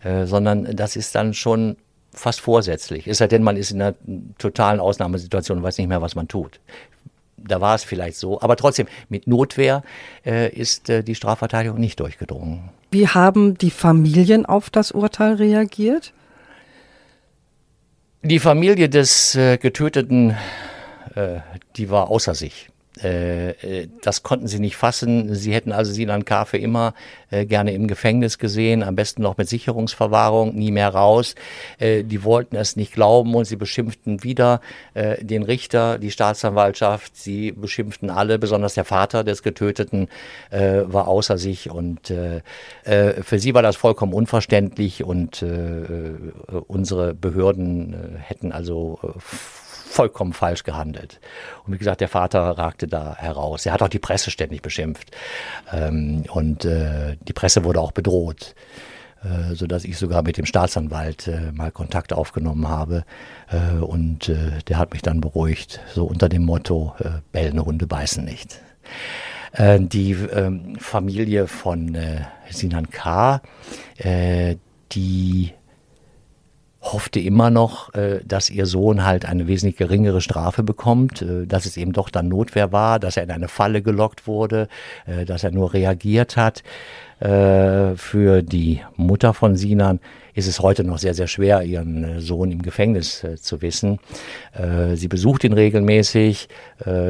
[0.04, 1.78] Äh, sondern das ist dann schon
[2.13, 3.08] fast vorsätzlich.
[3.08, 3.96] Ist ja denn, man ist in einer
[4.38, 6.60] totalen Ausnahmesituation und weiß nicht mehr, was man tut.
[7.38, 8.41] Da war es vielleicht so.
[8.41, 9.82] Aber trotzdem, mit Notwehr
[10.26, 12.70] äh, ist die Strafverteidigung nicht durchgedrungen.
[12.91, 16.12] Wie haben die Familien auf das Urteil reagiert?
[18.24, 20.38] Die Familie des äh, Getöteten,
[21.16, 21.40] äh,
[21.76, 22.71] die war außer sich.
[23.04, 25.34] Äh, äh, das konnten sie nicht fassen.
[25.36, 26.46] Sie hätten also Sinan K.
[26.46, 26.94] für immer
[27.30, 31.36] äh, gerne im Gefängnis gesehen, am besten noch mit Sicherungsverwahrung, nie mehr raus.
[31.80, 34.62] Die wollten es nicht glauben und sie beschimpften wieder
[34.94, 37.16] den Richter, die Staatsanwaltschaft.
[37.16, 40.08] Sie beschimpften alle, besonders der Vater des Getöteten
[40.52, 45.44] war außer sich und für sie war das vollkommen unverständlich und
[46.68, 49.00] unsere Behörden hätten also
[49.92, 51.20] vollkommen falsch gehandelt.
[51.66, 53.66] Und wie gesagt, der Vater ragte da heraus.
[53.66, 55.12] Er hat auch die Presse ständig beschimpft.
[55.72, 58.56] Ähm, und äh, die Presse wurde auch bedroht.
[59.24, 63.04] Äh, so dass ich sogar mit dem Staatsanwalt äh, mal Kontakt aufgenommen habe
[63.50, 67.86] äh, und äh, der hat mich dann beruhigt, so unter dem Motto, äh, bellende Hunde
[67.86, 68.62] beißen nicht.
[69.52, 71.98] Äh, die ähm, Familie von
[72.50, 73.42] Sinan K.,
[74.92, 75.54] die
[76.82, 81.65] hoffte immer noch, äh, dass ihr Sohn halt eine wesentlich geringere Strafe bekommt, äh, dass
[81.65, 84.67] es eben doch dann Notwehr war, dass er in eine Falle gelockt wurde,
[85.06, 86.63] äh, dass er nur reagiert hat.
[87.24, 90.00] Für die Mutter von Sinan
[90.34, 94.00] ist es heute noch sehr, sehr schwer, ihren Sohn im Gefängnis zu wissen.
[94.96, 96.50] Sie besucht ihn regelmäßig.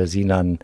[0.04, 0.60] Sinan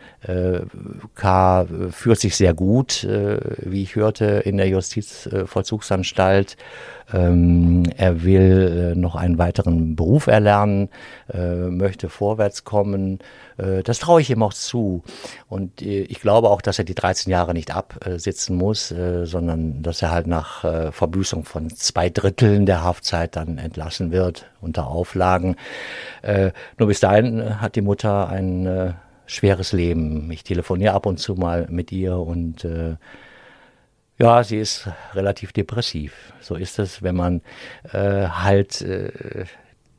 [1.15, 1.65] K.
[1.91, 6.57] führt sich sehr gut, wie ich hörte, in der Justizvollzugsanstalt.
[7.13, 10.89] Ähm, er will äh, noch einen weiteren Beruf erlernen,
[11.33, 13.19] äh, möchte vorwärts kommen.
[13.57, 15.03] Äh, das traue ich ihm auch zu.
[15.47, 19.81] Und äh, ich glaube auch, dass er die 13 Jahre nicht absitzen muss, äh, sondern
[19.83, 24.87] dass er halt nach äh, Verbüßung von zwei Dritteln der Haftzeit dann entlassen wird unter
[24.87, 25.55] Auflagen.
[26.77, 28.95] nur bis dahin hat die Mutter ein
[29.27, 30.31] schweres Leben.
[30.31, 32.65] Ich telefoniere ab und zu mal mit ihr und
[34.19, 36.33] ja, sie ist relativ depressiv.
[36.41, 37.41] So ist es, wenn man
[37.91, 39.45] äh, halt äh,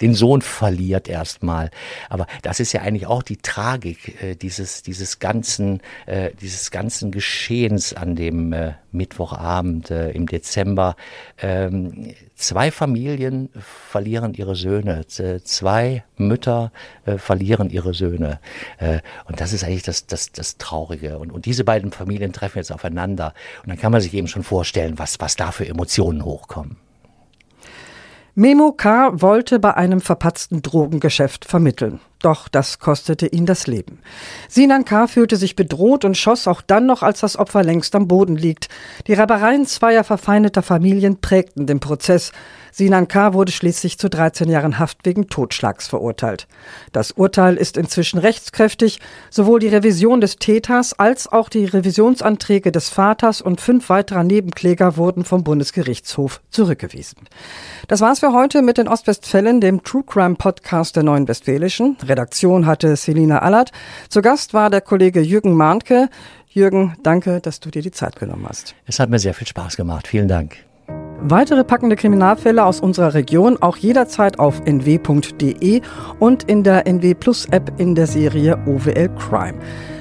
[0.01, 1.71] den Sohn verliert erstmal.
[2.09, 7.11] Aber das ist ja eigentlich auch die Tragik äh, dieses, dieses ganzen, äh, dieses ganzen
[7.11, 10.97] Geschehens an dem äh, Mittwochabend äh, im Dezember.
[11.39, 13.51] Ähm, zwei Familien
[13.91, 16.73] verlieren ihre Söhne, zwei Mütter
[17.05, 18.41] äh, verlieren ihre Söhne.
[18.79, 21.19] Äh, und das ist eigentlich das, das, das Traurige.
[21.19, 23.35] Und, und diese beiden Familien treffen jetzt aufeinander.
[23.63, 26.88] Und dann kann man sich eben schon vorstellen, was, was da für Emotionen hochkommen.
[28.41, 29.21] Memo K.
[29.21, 31.99] wollte bei einem verpatzten Drogengeschäft vermitteln.
[32.21, 34.01] Doch das kostete ihn das Leben.
[34.49, 35.07] Sinan K.
[35.07, 38.69] fühlte sich bedroht und schoss auch dann noch, als das Opfer längst am Boden liegt.
[39.07, 42.33] Die Reibereien zweier verfeindeter Familien prägten den Prozess.
[42.73, 43.35] Sinan K.
[43.35, 46.47] wurde schließlich zu 13 Jahren Haft wegen Totschlags verurteilt.
[46.93, 49.01] Das Urteil ist inzwischen rechtskräftig.
[49.31, 54.97] Sowohl die Revision des Täters als auch die Revisionsanträge des Vaters und fünf weiterer Nebenkläger
[54.97, 57.19] wurden vom Bundesgerichtshof zurückgewiesen.
[57.89, 61.97] Das war's für heute mit den Ostwestfällen, dem True Crime Podcast der Neuen Westfälischen.
[62.09, 63.71] Redaktion hatte Selina Allert.
[64.09, 66.09] Zu Gast war der Kollege Jürgen Mahnke.
[66.49, 68.75] Jürgen, danke, dass du dir die Zeit genommen hast.
[68.87, 70.09] Es hat mir sehr viel Spaß gemacht.
[70.09, 70.57] Vielen Dank.
[71.21, 75.83] Weitere packende Kriminalfälle aus unserer Region auch jederzeit auf nw.de
[76.21, 79.59] und in der NW Plus App in der Serie OWL Crime.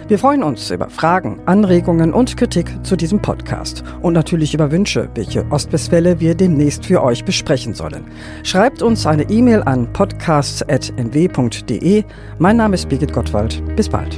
[0.07, 5.09] Wir freuen uns über Fragen, Anregungen und Kritik zu diesem Podcast und natürlich über Wünsche,
[5.15, 8.05] welche Ostwestfälle wir demnächst für euch besprechen sollen.
[8.43, 12.05] Schreibt uns eine E-Mail an podcasts.nw.de.
[12.39, 13.61] Mein Name ist Birgit Gottwald.
[13.75, 14.17] Bis bald.